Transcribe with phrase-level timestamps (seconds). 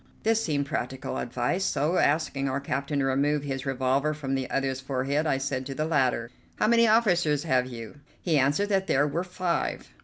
[0.23, 4.81] This seemed practical advice, so, asking our captain to remove his revolver from the other's
[4.81, 9.05] forehead, I said to the latter: "How many officers have you?" He answered that there
[9.07, 9.93] were five.